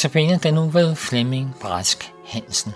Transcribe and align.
Notabene 0.00 0.38
den 0.42 0.54
nu 0.54 0.68
ved 0.70 0.96
Flemming 0.96 1.54
Brask 1.60 2.12
Hansen. 2.24 2.72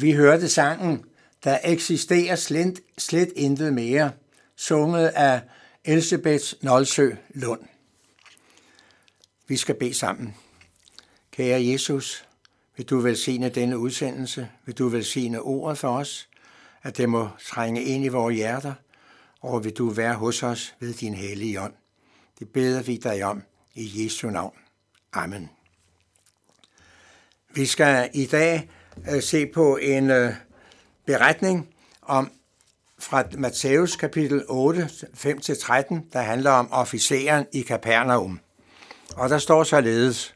Vi 0.00 0.12
hørte 0.12 0.48
sangen 0.48 1.04
Der 1.44 1.58
eksisterer 1.64 2.36
slet, 2.36 2.80
slet 2.98 3.32
intet 3.36 3.72
mere, 3.72 4.12
sunget 4.56 5.06
af 5.06 5.40
Elisabeth 5.84 6.44
Nolsø 6.60 7.10
Lund. 7.34 7.60
Vi 9.48 9.56
skal 9.56 9.74
bede 9.74 9.94
sammen. 9.94 10.34
Kære 11.32 11.66
Jesus, 11.66 12.24
vil 12.76 12.86
du 12.86 13.00
velsigne 13.00 13.48
denne 13.48 13.78
udsendelse? 13.78 14.48
Vil 14.66 14.78
du 14.78 14.88
velsigne 14.88 15.40
ordet 15.40 15.78
for 15.78 15.88
os? 15.88 16.28
At 16.82 16.96
det 16.96 17.08
må 17.08 17.28
trænge 17.46 17.82
ind 17.82 18.04
i 18.04 18.08
vores 18.08 18.36
hjerter? 18.36 18.74
Og 19.40 19.64
vil 19.64 19.72
du 19.72 19.88
være 19.88 20.14
hos 20.14 20.42
os 20.42 20.74
ved 20.80 20.94
din 20.94 21.14
hellige 21.14 21.60
ånd? 21.60 21.74
Det 22.38 22.48
beder 22.48 22.82
vi 22.82 22.96
dig 22.96 23.24
om 23.24 23.42
i 23.74 24.04
Jesu 24.04 24.30
navn. 24.30 24.56
Amen. 25.12 25.50
Vi 27.54 27.66
skal 27.66 28.10
i 28.14 28.26
dag 28.26 28.70
Øh, 29.10 29.22
se 29.22 29.46
på 29.46 29.76
en 29.76 30.10
øh, 30.10 30.32
beretning 31.06 31.68
om 32.02 32.30
fra 32.98 33.24
Matthæus 33.38 33.96
kapitel 33.96 34.44
8, 34.48 34.88
5-13, 35.16 36.10
der 36.12 36.20
handler 36.20 36.50
om 36.50 36.68
officeren 36.72 37.46
i 37.52 37.60
Kapernaum. 37.60 38.40
Og 39.16 39.30
der 39.30 39.38
står 39.38 39.64
således, 39.64 40.34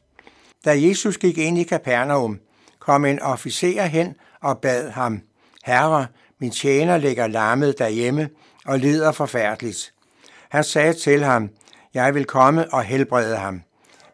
da 0.64 0.82
Jesus 0.82 1.18
gik 1.18 1.38
ind 1.38 1.58
i 1.58 1.62
Kapernaum, 1.62 2.40
kom 2.78 3.04
en 3.04 3.20
officer 3.20 3.82
hen 3.82 4.14
og 4.40 4.58
bad 4.58 4.90
ham, 4.90 5.22
Herre, 5.64 6.06
min 6.40 6.50
tjener 6.50 6.96
ligger 6.96 7.26
lammet 7.26 7.78
derhjemme 7.78 8.28
og 8.66 8.78
lider 8.78 9.12
forfærdeligt. 9.12 9.94
Han 10.48 10.64
sagde 10.64 10.92
til 10.92 11.24
ham, 11.24 11.50
jeg 11.94 12.14
vil 12.14 12.24
komme 12.24 12.72
og 12.72 12.82
helbrede 12.82 13.36
ham. 13.36 13.62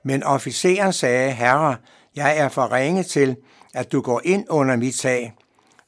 Men 0.03 0.23
officeren 0.23 0.93
sagde, 0.93 1.33
Herre, 1.33 1.77
jeg 2.17 2.39
er 2.39 2.49
for 2.49 2.73
ringe 2.73 3.03
til, 3.03 3.37
at 3.75 3.93
du 3.93 4.01
går 4.01 4.21
ind 4.25 4.47
under 4.51 4.77
mit 4.77 4.95
tag. 4.95 5.33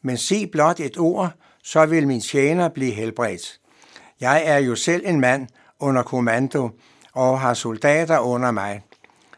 Men 0.03 0.17
sig 0.17 0.51
blot 0.53 0.81
et 0.81 0.99
ord, 0.99 1.33
så 1.63 1.87
vil 1.87 2.07
min 2.07 2.21
tjener 2.21 2.69
blive 2.69 2.93
helbredt. 2.93 3.61
Jeg 4.21 4.43
er 4.47 4.59
jo 4.59 4.77
selv 4.77 5.03
en 5.07 5.21
mand 5.21 5.49
under 5.81 6.03
kommando 6.03 6.71
og 7.13 7.41
har 7.41 7.55
soldater 7.55 8.19
under 8.19 8.51
mig. 8.51 8.83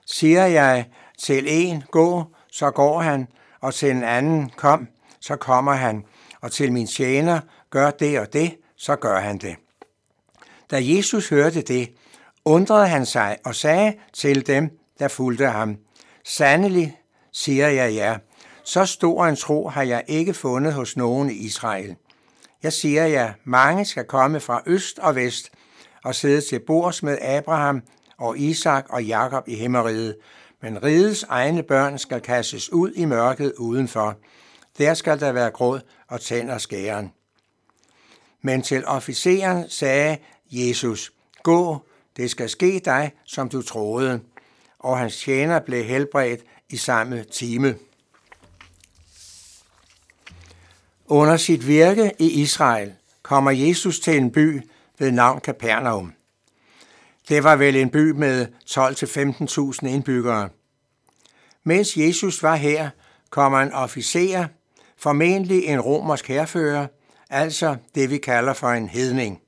Siger 0.06 0.46
jeg 0.46 0.86
til 1.18 1.44
en, 1.48 1.82
gå, 1.90 2.24
så 2.52 2.70
går 2.70 3.00
han, 3.00 3.26
og 3.60 3.74
til 3.74 3.90
en 3.90 4.02
anden, 4.02 4.50
kom, 4.56 4.88
så 5.20 5.36
kommer 5.36 5.72
han, 5.72 6.04
og 6.40 6.52
til 6.52 6.72
min 6.72 6.86
tjener, 6.86 7.40
gør 7.70 7.90
det 7.90 8.20
og 8.20 8.32
det, 8.32 8.56
så 8.76 8.96
gør 8.96 9.20
han 9.20 9.38
det. 9.38 9.56
Da 10.70 10.78
Jesus 10.80 11.28
hørte 11.28 11.62
det, 11.62 11.94
undrede 12.44 12.88
han 12.88 13.06
sig 13.06 13.36
og 13.44 13.54
sagde 13.54 13.94
til 14.12 14.46
dem, 14.46 14.78
der 14.98 15.08
fulgte 15.08 15.46
ham, 15.46 15.76
Sandelig, 16.24 16.96
siger 17.32 17.68
jeg 17.68 17.94
jer, 17.94 18.10
ja, 18.10 18.16
så 18.68 18.86
stor 18.86 19.26
en 19.26 19.36
tro 19.36 19.68
har 19.68 19.82
jeg 19.82 20.04
ikke 20.06 20.34
fundet 20.34 20.72
hos 20.74 20.96
nogen 20.96 21.30
i 21.30 21.34
Israel. 21.34 21.96
Jeg 22.62 22.72
siger 22.72 23.04
jer, 23.04 23.32
mange 23.44 23.84
skal 23.84 24.04
komme 24.04 24.40
fra 24.40 24.62
øst 24.66 24.98
og 24.98 25.14
vest 25.14 25.50
og 26.04 26.14
sidde 26.14 26.40
til 26.40 26.60
bords 26.66 27.02
med 27.02 27.18
Abraham 27.20 27.82
og 28.18 28.38
Isak 28.38 28.86
og 28.90 29.04
Jakob 29.04 29.48
i 29.48 29.54
himmeriget, 29.54 30.16
men 30.62 30.82
rigets 30.82 31.22
egne 31.28 31.62
børn 31.62 31.98
skal 31.98 32.20
kastes 32.20 32.72
ud 32.72 32.92
i 32.92 33.04
mørket 33.04 33.52
udenfor. 33.58 34.16
Der 34.78 34.94
skal 34.94 35.20
der 35.20 35.32
være 35.32 35.50
gråd 35.50 35.80
og 36.08 36.20
tænder 36.20 36.54
og 36.54 36.60
skæren. 36.60 37.12
Men 38.42 38.62
til 38.62 38.86
officeren 38.86 39.64
sagde 39.68 40.18
Jesus, 40.50 41.12
gå, 41.42 41.78
det 42.16 42.30
skal 42.30 42.48
ske 42.48 42.80
dig, 42.84 43.12
som 43.24 43.48
du 43.48 43.62
troede. 43.62 44.20
Og 44.78 44.98
hans 44.98 45.16
tjener 45.16 45.60
blev 45.60 45.84
helbredt 45.84 46.40
i 46.70 46.76
samme 46.76 47.24
time. 47.24 47.74
Under 51.10 51.36
sit 51.36 51.66
virke 51.66 52.12
i 52.18 52.42
Israel 52.42 52.92
kommer 53.22 53.50
Jesus 53.50 54.00
til 54.00 54.16
en 54.16 54.30
by 54.30 54.60
ved 54.98 55.10
navn 55.10 55.40
Kapernaum. 55.40 56.12
Det 57.28 57.44
var 57.44 57.56
vel 57.56 57.76
en 57.76 57.90
by 57.90 58.10
med 58.10 58.46
12-15.000 58.70 59.86
indbyggere. 59.86 60.48
Mens 61.64 61.96
Jesus 61.96 62.42
var 62.42 62.54
her, 62.54 62.90
kommer 63.30 63.58
en 63.58 63.72
officer, 63.72 64.46
formentlig 64.96 65.64
en 65.64 65.80
romersk 65.80 66.28
herfører, 66.28 66.86
altså 67.30 67.76
det 67.94 68.10
vi 68.10 68.18
kalder 68.18 68.52
for 68.52 68.68
en 68.68 68.88
hedning. 68.88 69.40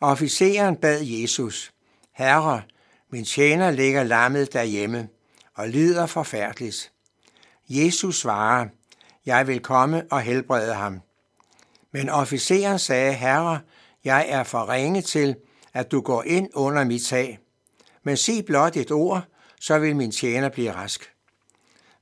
Officeren 0.00 0.76
bad 0.76 1.02
Jesus, 1.02 1.72
Herre, 2.12 2.62
min 3.10 3.24
tjener 3.24 3.70
ligger 3.70 4.02
lammet 4.02 4.52
derhjemme 4.52 5.08
og 5.54 5.68
lider 5.68 6.06
forfærdeligt. 6.06 6.92
Jesus 7.68 8.20
svarer, 8.20 8.68
jeg 9.28 9.46
vil 9.46 9.60
komme 9.60 10.06
og 10.10 10.20
helbrede 10.20 10.74
ham. 10.74 11.00
Men 11.92 12.08
officeren 12.08 12.78
sagde, 12.78 13.12
Herre, 13.12 13.60
jeg 14.04 14.26
er 14.28 14.42
for 14.42 14.68
ringe 14.68 15.02
til, 15.02 15.36
at 15.74 15.90
du 15.90 16.00
går 16.00 16.22
ind 16.22 16.50
under 16.54 16.84
mit 16.84 17.04
tag. 17.04 17.38
Men 18.02 18.16
sig 18.16 18.44
blot 18.44 18.76
et 18.76 18.90
ord, 18.90 19.24
så 19.60 19.78
vil 19.78 19.96
min 19.96 20.10
tjener 20.10 20.48
blive 20.48 20.72
rask. 20.72 21.12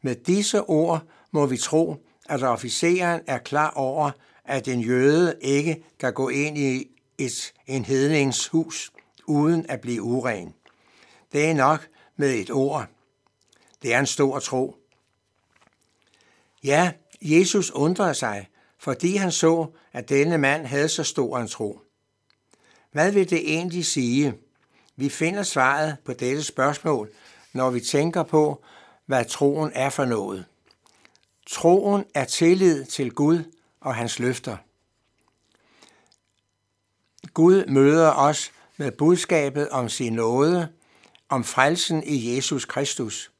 Med 0.03 0.15
disse 0.15 0.63
ord 0.63 1.03
må 1.31 1.47
vi 1.47 1.57
tro, 1.57 1.97
at 2.29 2.43
officeren 2.43 3.21
er 3.27 3.39
klar 3.39 3.71
over, 3.71 4.11
at 4.45 4.69
en 4.69 4.81
jøde 4.81 5.35
ikke 5.41 5.85
kan 6.01 6.13
gå 6.13 6.29
ind 6.29 6.59
i 6.59 6.91
et, 7.19 7.53
en 7.67 7.85
hednings 7.85 8.49
hus 8.49 8.93
uden 9.27 9.67
at 9.69 9.81
blive 9.81 10.03
uren. 10.03 10.55
Det 11.33 11.51
er 11.51 11.55
nok 11.55 11.89
med 12.17 12.31
et 12.31 12.51
ord. 12.51 12.87
Det 13.83 13.95
er 13.95 13.99
en 13.99 14.07
stor 14.07 14.39
tro. 14.39 14.77
Ja, 16.65 16.93
Jesus 17.23 17.71
undrede 17.71 18.15
sig, 18.15 18.49
fordi 18.79 19.17
han 19.17 19.33
så, 19.33 19.67
at 19.93 20.09
denne 20.09 20.39
mand 20.39 20.67
havde 20.67 20.89
så 20.89 21.05
stor 21.05 21.39
en 21.39 21.49
tro. 21.49 21.81
Hvad 22.93 23.13
vil 23.13 23.31
det 23.31 23.55
egentlig 23.55 23.87
sige? 23.87 24.35
Vi 24.97 25.09
finder 25.09 25.43
svaret 25.43 25.97
på 26.05 26.13
dette 26.13 26.43
spørgsmål, 26.43 27.11
når 27.53 27.71
vi 27.71 27.81
tænker 27.81 28.23
på, 28.23 28.65
hvad 29.07 29.25
troen 29.25 29.71
er 29.75 29.91
for 29.91 30.05
noget. 30.05 30.45
Troen 31.47 32.05
er 32.15 32.25
tillid 32.25 32.85
til 32.85 33.13
Gud 33.13 33.45
og 33.81 33.95
hans 33.95 34.19
løfter. 34.19 34.57
Gud 37.35 37.67
møder 37.67 38.11
os 38.13 38.53
med 38.77 38.93
budskabet 38.93 39.69
om 39.69 39.89
sin 39.89 40.13
nåde, 40.13 40.69
om 41.29 41.45
frelsen 41.45 42.03
i 42.05 42.35
Jesus 42.35 42.65
Kristus. 42.65 43.31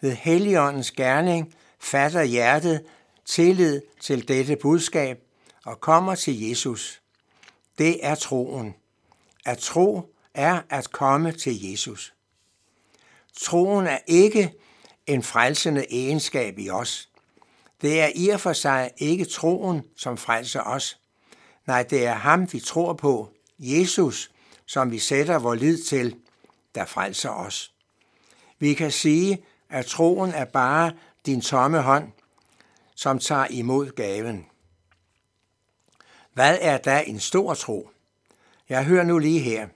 Ved 0.00 0.12
Helligåndens 0.12 0.90
gerning 0.90 1.54
fatter 1.80 2.22
hjertet 2.22 2.84
tillid 3.24 3.80
til 4.00 4.28
dette 4.28 4.56
budskab 4.56 5.18
og 5.64 5.80
kommer 5.80 6.14
til 6.14 6.48
Jesus. 6.48 7.02
Det 7.78 8.06
er 8.06 8.14
troen. 8.14 8.74
At 9.44 9.58
tro 9.58 10.14
er 10.34 10.60
at 10.68 10.92
komme 10.92 11.32
til 11.32 11.70
Jesus. 11.70 12.14
Troen 13.40 13.86
er 13.86 13.98
ikke 14.06 14.52
en 15.06 15.22
frelsende 15.22 15.86
egenskab 15.90 16.58
i 16.58 16.70
os. 16.70 17.08
Det 17.82 18.00
er 18.00 18.10
i 18.14 18.28
og 18.28 18.40
for 18.40 18.52
sig 18.52 18.90
ikke 18.98 19.24
troen, 19.24 19.82
som 19.96 20.16
frelser 20.16 20.60
os. 20.60 21.00
Nej, 21.66 21.82
det 21.82 22.06
er 22.06 22.14
ham, 22.14 22.52
vi 22.52 22.60
tror 22.60 22.92
på, 22.92 23.32
Jesus, 23.58 24.30
som 24.66 24.90
vi 24.90 24.98
sætter 24.98 25.38
vores 25.38 25.60
lid 25.60 25.82
til, 25.82 26.16
der 26.74 26.84
frelser 26.84 27.30
os. 27.30 27.72
Vi 28.58 28.74
kan 28.74 28.90
sige, 28.90 29.44
at 29.70 29.86
troen 29.86 30.30
er 30.30 30.44
bare 30.44 30.92
din 31.26 31.40
tomme 31.40 31.80
hånd, 31.80 32.12
som 32.94 33.18
tager 33.18 33.46
imod 33.50 33.90
gaven. 33.90 34.46
Hvad 36.32 36.58
er 36.60 36.78
da 36.78 37.02
en 37.06 37.20
stor 37.20 37.54
tro? 37.54 37.90
Jeg 38.68 38.84
hører 38.84 39.04
nu 39.04 39.18
lige 39.18 39.40
her. 39.40 39.68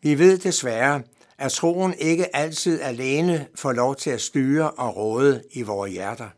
Vi 0.00 0.18
ved 0.18 0.38
desværre, 0.38 1.02
at 1.38 1.52
troen 1.52 1.94
ikke 1.94 2.36
altid 2.36 2.80
alene 2.80 3.48
får 3.54 3.72
lov 3.72 3.96
til 3.96 4.10
at 4.10 4.20
styre 4.20 4.70
og 4.70 4.96
råde 4.96 5.42
i 5.50 5.62
vores 5.62 5.92
hjerter. 5.92 6.28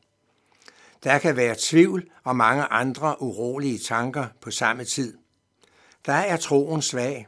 Der 1.04 1.18
kan 1.18 1.36
være 1.36 1.56
tvivl 1.58 2.10
og 2.24 2.36
mange 2.36 2.64
andre 2.64 3.22
urolige 3.22 3.78
tanker 3.78 4.26
på 4.40 4.50
samme 4.50 4.84
tid. 4.84 5.18
Der 6.06 6.12
er 6.12 6.36
troen 6.36 6.82
svag. 6.82 7.26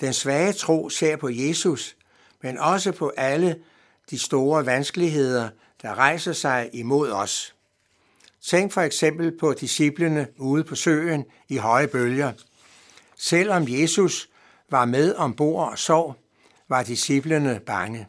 Den 0.00 0.12
svage 0.12 0.52
tro 0.52 0.88
ser 0.88 1.16
på 1.16 1.28
Jesus, 1.28 1.96
men 2.42 2.58
også 2.58 2.92
på 2.92 3.12
alle 3.16 3.62
de 4.10 4.18
store 4.18 4.66
vanskeligheder, 4.66 5.50
der 5.82 5.94
rejser 5.94 6.32
sig 6.32 6.70
imod 6.72 7.10
os. 7.10 7.54
Tænk 8.40 8.72
for 8.72 8.80
eksempel 8.80 9.38
på 9.38 9.52
disciplene 9.52 10.28
ude 10.36 10.64
på 10.64 10.74
søen 10.74 11.24
i 11.48 11.56
høje 11.56 11.88
bølger. 11.88 12.32
Selvom 13.16 13.64
Jesus 13.68 14.28
var 14.70 14.84
med 14.84 15.14
ombord 15.14 15.70
og 15.70 15.78
sov, 15.78 16.16
var 16.68 16.82
disciplene 16.82 17.60
bange. 17.66 18.06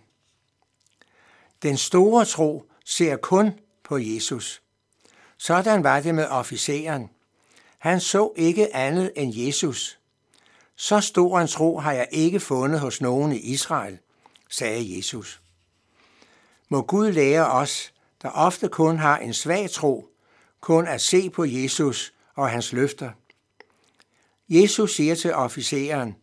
Den 1.63 1.77
store 1.77 2.25
tro 2.25 2.65
ser 2.85 3.15
kun 3.15 3.51
på 3.83 3.97
Jesus. 3.97 4.61
Sådan 5.37 5.83
var 5.83 5.99
det 5.99 6.15
med 6.15 6.27
officeren. 6.27 7.09
Han 7.77 7.99
så 7.99 8.33
ikke 8.35 8.75
andet 8.75 9.11
end 9.15 9.33
Jesus. 9.35 9.99
Så 10.75 11.01
stor 11.01 11.39
en 11.39 11.47
tro 11.47 11.79
har 11.79 11.91
jeg 11.91 12.07
ikke 12.11 12.39
fundet 12.39 12.79
hos 12.79 13.01
nogen 13.01 13.31
i 13.31 13.37
Israel, 13.37 13.97
sagde 14.49 14.97
Jesus. 14.97 15.41
Må 16.69 16.81
Gud 16.81 17.11
lære 17.11 17.51
os, 17.51 17.93
der 18.21 18.29
ofte 18.29 18.69
kun 18.69 18.97
har 18.97 19.17
en 19.17 19.33
svag 19.33 19.69
tro, 19.69 20.09
kun 20.61 20.87
at 20.87 21.01
se 21.01 21.29
på 21.29 21.45
Jesus 21.45 22.13
og 22.35 22.49
hans 22.49 22.73
løfter. 22.73 23.11
Jesus 24.49 24.95
siger 24.95 25.15
til 25.15 25.33
officeren, 25.33 26.15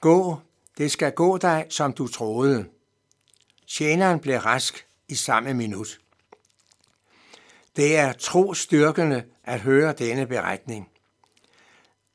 Gå, 0.00 0.40
det 0.78 0.90
skal 0.92 1.12
gå 1.12 1.38
dig, 1.38 1.66
som 1.68 1.92
du 1.92 2.08
troede. 2.08 2.66
Tjeneren 3.66 4.20
blev 4.20 4.38
rask 4.38 4.86
i 5.08 5.14
samme 5.14 5.54
minut. 5.54 6.00
Det 7.76 7.96
er 7.96 8.12
trostyrkende 8.12 9.24
at 9.44 9.60
høre 9.60 9.92
denne 9.92 10.26
beretning. 10.26 10.88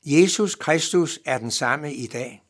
Jesus 0.04 0.54
Kristus 0.54 1.18
er 1.24 1.38
den 1.38 1.50
samme 1.50 1.94
i 1.94 2.06
dag, 2.06 2.42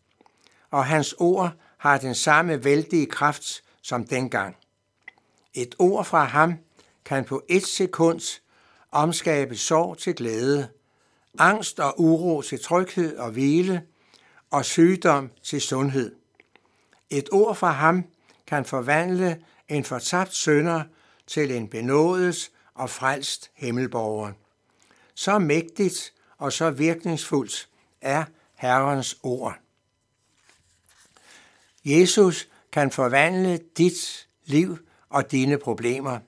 og 0.71 0.87
hans 0.87 1.15
ord 1.19 1.53
har 1.79 1.99
den 1.99 2.15
samme 2.15 2.65
vældige 2.65 3.07
kraft 3.07 3.63
som 3.83 4.07
dengang. 4.07 4.57
Et 5.59 5.75
ord 5.79 6.05
fra 6.05 6.25
ham 6.25 6.55
kan 7.05 7.25
på 7.25 7.43
et 7.49 7.67
sekund 7.67 8.41
omskabe 8.93 9.57
sorg 9.57 9.99
til 9.99 10.15
glæde, 10.15 10.69
angst 11.39 11.81
og 11.81 12.01
uro 12.01 12.43
til 12.43 12.63
tryghed 12.63 13.17
og 13.17 13.31
hvile, 13.31 13.83
og 14.51 14.65
sygdom 14.65 15.31
til 15.43 15.61
sundhed. 15.61 16.15
Et 17.11 17.29
ord 17.33 17.57
fra 17.57 17.71
ham 17.71 18.05
kan 18.47 18.65
forvandle 18.65 19.45
en 19.69 19.85
fortabt 19.85 20.35
sønder 20.35 20.83
til 21.27 21.51
en 21.51 21.69
benådet 21.69 22.51
og 22.75 22.91
frelst 22.91 23.51
himmelborger. 23.55 24.33
Så 25.15 25.39
mægtigt 25.39 26.13
og 26.39 26.53
så 26.53 26.71
virkningsfuldt 26.71 27.69
er 28.01 28.25
Herrens 28.55 29.19
ord. 29.23 29.59
Jesus 31.85 32.49
kan 32.73 32.91
forvandle 32.91 33.61
dit 33.77 34.29
liv 34.45 34.79
og 35.11 35.31
dine 35.33 35.59
problemer. 35.59 36.19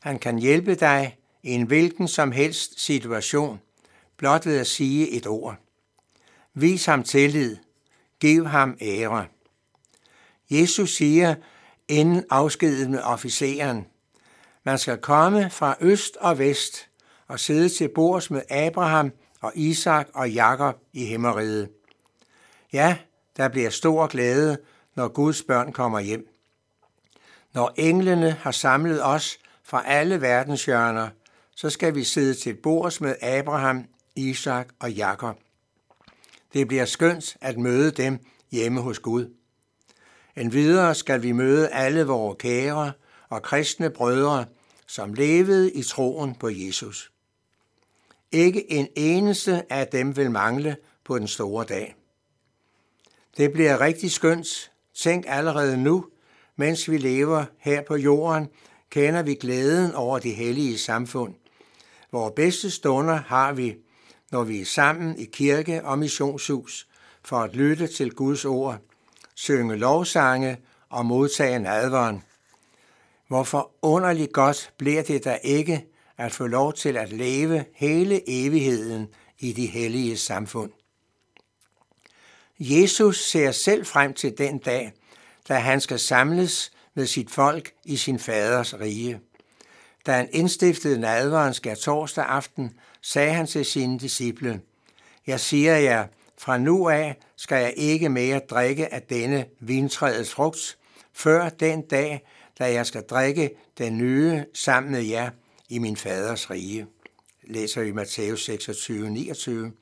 Han 0.00 0.18
kan 0.18 0.38
hjælpe 0.38 0.74
dig 0.74 1.18
i 1.42 1.50
en 1.50 1.66
hvilken 1.66 2.08
som 2.08 2.32
helst 2.32 2.80
situation, 2.80 3.60
blot 4.16 4.46
ved 4.46 4.58
at 4.58 4.66
sige 4.66 5.10
et 5.10 5.26
ord. 5.26 5.56
Vis 6.54 6.84
ham 6.86 7.02
tillid. 7.02 7.56
Giv 8.20 8.46
ham 8.46 8.76
ære. 8.80 9.26
Jesus 10.50 10.96
siger 10.96 11.34
inden 11.88 12.24
afskedet 12.30 12.90
med 12.90 13.00
officeren, 13.02 13.86
man 14.64 14.78
skal 14.78 14.98
komme 14.98 15.50
fra 15.50 15.76
øst 15.80 16.16
og 16.16 16.38
vest 16.38 16.88
og 17.28 17.40
sidde 17.40 17.68
til 17.68 17.88
bords 17.94 18.30
med 18.30 18.42
Abraham 18.50 19.12
og 19.40 19.52
Isak 19.54 20.08
og 20.14 20.30
Jakob 20.30 20.74
i 20.92 21.04
himmeriget. 21.04 21.68
Ja, 22.72 22.98
Der 23.36 23.48
bliver 23.48 23.70
stor 23.70 24.06
glæde, 24.06 24.58
når 24.94 25.08
Guds 25.08 25.42
børn 25.42 25.72
kommer 25.72 26.00
hjem. 26.00 26.35
Når 27.56 27.72
englene 27.76 28.30
har 28.30 28.50
samlet 28.50 29.04
os 29.04 29.38
fra 29.64 29.82
alle 29.86 30.20
verdenshjørner, 30.20 31.08
så 31.54 31.70
skal 31.70 31.94
vi 31.94 32.04
sidde 32.04 32.34
til 32.34 32.54
bords 32.54 33.00
med 33.00 33.14
Abraham, 33.22 33.84
Isak 34.16 34.68
og 34.78 34.92
Jakob. 34.92 35.36
Det 36.52 36.68
bliver 36.68 36.84
skønt 36.84 37.36
at 37.40 37.58
møde 37.58 37.90
dem 37.90 38.18
hjemme 38.52 38.80
hos 38.80 38.98
Gud. 38.98 39.34
En 40.36 40.52
videre 40.52 40.94
skal 40.94 41.22
vi 41.22 41.32
møde 41.32 41.68
alle 41.68 42.04
vores 42.04 42.36
kære 42.38 42.92
og 43.28 43.42
kristne 43.42 43.90
brødre, 43.90 44.44
som 44.86 45.14
levede 45.14 45.72
i 45.72 45.82
troen 45.82 46.34
på 46.34 46.48
Jesus. 46.48 47.12
Ikke 48.32 48.72
en 48.72 48.88
eneste 48.96 49.72
af 49.72 49.86
dem 49.86 50.16
vil 50.16 50.30
mangle 50.30 50.76
på 51.04 51.18
den 51.18 51.28
store 51.28 51.64
dag. 51.64 51.96
Det 53.36 53.52
bliver 53.52 53.80
rigtig 53.80 54.10
skønt. 54.10 54.72
Tænk 54.94 55.24
allerede 55.28 55.76
nu, 55.76 56.06
mens 56.56 56.90
vi 56.90 56.98
lever 56.98 57.44
her 57.58 57.82
på 57.82 57.96
jorden, 57.96 58.48
kender 58.90 59.22
vi 59.22 59.34
glæden 59.34 59.94
over 59.94 60.18
det 60.18 60.34
hellige 60.34 60.78
samfund. 60.78 61.34
Vores 62.12 62.32
bedste 62.36 62.70
stunder 62.70 63.14
har 63.14 63.52
vi, 63.52 63.76
når 64.32 64.44
vi 64.44 64.60
er 64.60 64.64
sammen 64.64 65.18
i 65.18 65.24
kirke 65.24 65.84
og 65.84 65.98
missionshus 65.98 66.88
for 67.24 67.36
at 67.36 67.56
lytte 67.56 67.86
til 67.86 68.10
Guds 68.12 68.44
ord, 68.44 68.78
synge 69.34 69.76
lovsange 69.76 70.56
og 70.88 71.06
modtage 71.06 71.58
nadveren. 71.58 72.22
Hvorfor 73.28 73.70
underligt 73.82 74.32
godt 74.32 74.72
bliver 74.78 75.02
det 75.02 75.24
der 75.24 75.36
ikke 75.36 75.86
at 76.16 76.32
få 76.32 76.46
lov 76.46 76.72
til 76.72 76.96
at 76.96 77.12
leve 77.12 77.64
hele 77.74 78.22
evigheden 78.26 79.08
i 79.38 79.52
de 79.52 79.66
hellige 79.66 80.16
samfund. 80.16 80.72
Jesus 82.60 83.20
ser 83.20 83.50
selv 83.50 83.86
frem 83.86 84.14
til 84.14 84.38
den 84.38 84.58
dag, 84.58 84.92
da 85.48 85.54
han 85.54 85.80
skal 85.80 85.98
samles 85.98 86.72
med 86.94 87.06
sit 87.06 87.30
folk 87.30 87.72
i 87.84 87.96
sin 87.96 88.18
faders 88.18 88.74
rige. 88.80 89.20
Da 90.06 90.12
han 90.12 90.28
indstiftede 90.32 91.00
nadveren 91.00 91.54
skal 91.54 91.76
torsdag 91.76 92.24
aften, 92.24 92.78
sagde 93.02 93.32
han 93.32 93.46
til 93.46 93.64
sine 93.64 93.98
disciple, 93.98 94.60
Jeg 95.26 95.40
siger 95.40 95.76
jer, 95.76 96.06
fra 96.38 96.58
nu 96.58 96.88
af 96.88 97.16
skal 97.36 97.62
jeg 97.62 97.74
ikke 97.76 98.08
mere 98.08 98.38
drikke 98.38 98.94
af 98.94 99.02
denne 99.02 99.46
vintræets 99.60 100.30
frugt, 100.30 100.78
før 101.12 101.48
den 101.48 101.82
dag, 101.82 102.26
da 102.58 102.72
jeg 102.72 102.86
skal 102.86 103.02
drikke 103.02 103.50
den 103.78 103.98
nye 103.98 104.44
sammen 104.54 104.92
med 104.92 105.02
jer 105.02 105.30
i 105.68 105.78
min 105.78 105.96
faders 105.96 106.50
rige. 106.50 106.86
Læser 107.42 107.82
vi 107.82 107.92
Matthæus 107.92 108.44
26, 108.44 109.10
29. 109.10 109.72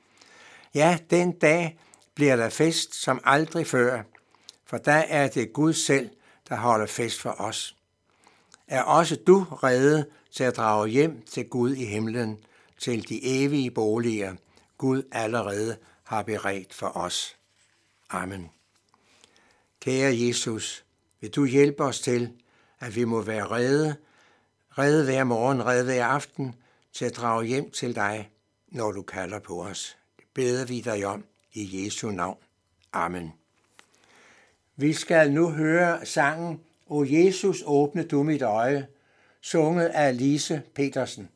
Ja, 0.75 0.97
den 1.09 1.31
dag 1.31 1.77
bliver 2.15 2.35
der 2.35 2.49
fest 2.49 2.95
som 2.95 3.21
aldrig 3.23 3.67
før, 3.67 4.03
for 4.65 4.77
der 4.77 4.91
er 4.91 5.27
det 5.27 5.53
Gud 5.53 5.73
selv, 5.73 6.09
der 6.49 6.55
holder 6.55 6.85
fest 6.85 7.21
for 7.21 7.41
os. 7.41 7.75
Er 8.67 8.81
også 8.81 9.15
du 9.15 9.43
reddet 9.43 10.05
til 10.31 10.43
at 10.43 10.57
drage 10.57 10.87
hjem 10.87 11.21
til 11.21 11.49
Gud 11.49 11.75
i 11.75 11.85
himlen, 11.85 12.37
til 12.79 13.09
de 13.09 13.19
evige 13.23 13.71
boliger, 13.71 14.35
Gud 14.77 15.03
allerede 15.11 15.77
har 16.03 16.23
beredt 16.23 16.73
for 16.73 16.97
os. 16.97 17.37
Amen. 18.09 18.49
Kære 19.79 20.19
Jesus, 20.19 20.85
vil 21.21 21.29
du 21.29 21.45
hjælpe 21.45 21.83
os 21.83 21.99
til, 21.99 22.31
at 22.79 22.95
vi 22.95 23.03
må 23.03 23.21
være 23.21 23.47
redde, 23.47 23.95
redde 24.77 25.05
hver 25.05 25.23
morgen, 25.23 25.65
redde 25.65 25.83
hver 25.83 26.05
aften, 26.05 26.55
til 26.93 27.05
at 27.05 27.15
drage 27.15 27.45
hjem 27.45 27.71
til 27.71 27.95
dig, 27.95 28.29
når 28.67 28.91
du 28.91 29.01
kalder 29.01 29.39
på 29.39 29.63
os. 29.63 29.97
Det 30.17 30.25
beder 30.33 30.65
vi 30.65 30.81
dig 30.81 31.05
om 31.05 31.23
i 31.53 31.85
Jesu 31.85 32.11
navn. 32.11 32.37
Amen. 32.93 33.44
Vi 34.77 34.93
skal 34.93 35.31
nu 35.31 35.49
høre 35.49 36.05
sangen 36.05 36.59
O 36.87 37.03
Jesus, 37.03 37.63
åbne 37.65 38.03
du 38.03 38.23
mit 38.23 38.41
øje, 38.41 38.87
sunget 39.41 39.85
af 39.85 40.17
Lise 40.17 40.61
Petersen. 40.75 41.29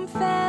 Som 0.00 0.08
fader 0.08 0.39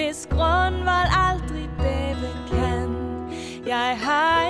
hvis 0.00 0.26
grundvold 0.30 1.10
aldrig 1.28 1.68
bæve 1.78 2.30
kan. 2.50 2.88
Jeg 3.66 3.98
har 3.98 4.49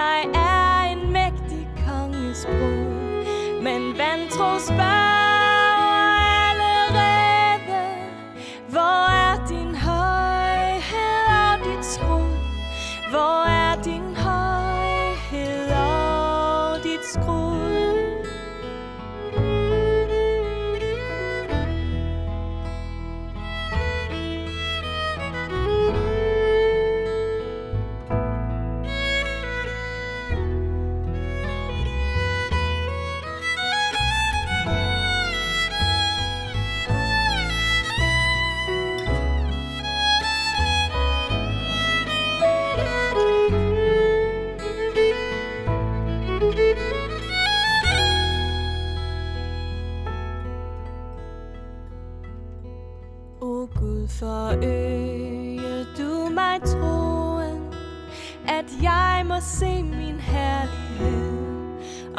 jeg 0.00 0.20
er 0.34 0.92
en 0.92 1.12
mægtig 1.12 1.68
konges 1.86 2.46
bror. 2.46 2.79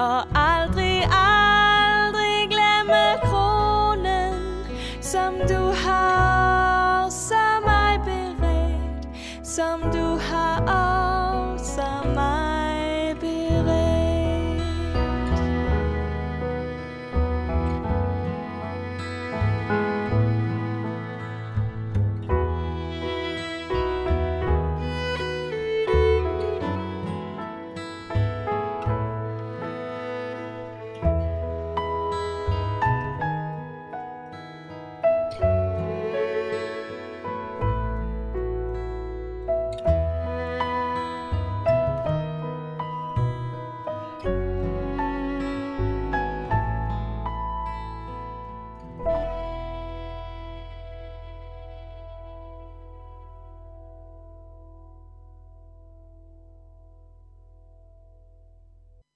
Og 0.01 0.41